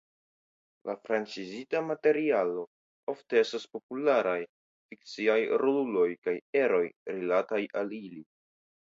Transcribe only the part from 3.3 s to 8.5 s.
estas popularaj fikciaj roluloj kaj eroj rilataj al ili.